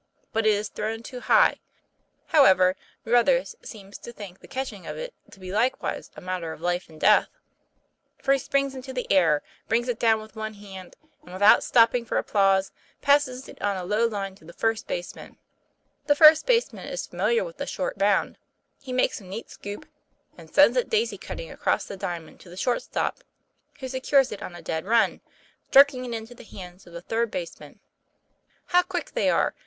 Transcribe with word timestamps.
But 0.33 0.47
it 0.47 0.53
is 0.55 0.67
thrown 0.69 1.03
too 1.03 1.19
high; 1.19 1.59
however, 2.29 2.75
Ruthers 3.05 3.55
seems 3.61 3.99
to 3.99 4.11
think 4.11 4.39
the 4.39 4.47
catching 4.47 4.87
of 4.87 4.97
it 4.97 5.13
to 5.29 5.39
be 5.39 5.51
likewise 5.51 6.09
a 6.15 6.21
matter 6.21 6.51
of 6.51 6.59
life 6.59 6.89
and 6.89 6.99
death, 6.99 7.29
for 8.19 8.31
he 8.33 8.39
springs 8.39 8.73
into 8.73 8.93
the 8.93 9.05
air, 9.11 9.43
brings 9.67 9.87
it 9.87 9.99
down 9.99 10.19
with 10.19 10.35
one 10.35 10.55
hand, 10.55 10.95
and 11.21 11.33
without 11.33 11.63
stopping 11.63 12.03
for 12.03 12.17
applause 12.17 12.71
passes 13.03 13.47
it 13.47 13.61
on 13.61 13.77
a 13.77 13.83
low 13.83 14.07
line 14.07 14.33
to 14.33 14.43
the 14.43 14.53
first 14.53 14.87
baseman. 14.87 15.37
The 16.07 16.15
first 16.15 16.47
baseman 16.47 16.87
is 16.87 17.05
familiar 17.05 17.43
with 17.43 17.57
the 17.57 17.67
short 17.67 17.95
bound; 17.99 18.39
he 18.81 18.91
makes 18.91 19.21
a 19.21 19.23
neat 19.23 19.51
scoop, 19.51 19.85
then 20.35 20.51
sends 20.51 20.77
it 20.77 20.89
daisy 20.89 21.19
cutting 21.19 21.51
across 21.51 21.85
the 21.85 21.95
diamond 21.95 22.39
to 22.39 22.49
the 22.49 22.57
short 22.57 22.81
stop, 22.81 23.23
who 23.79 23.87
secures 23.87 24.31
it 24.31 24.41
on 24.41 24.55
a 24.55 24.63
dead 24.63 24.83
run, 24.87 25.21
jerking 25.69 26.05
it 26.11 26.17
into 26.17 26.33
the 26.33 26.43
hands 26.43 26.87
of 26.87 26.93
the 26.93 27.01
third 27.01 27.29
baseman. 27.29 27.79
How 28.65 28.81
quick 28.81 29.11
they 29.11 29.29
are! 29.29 29.53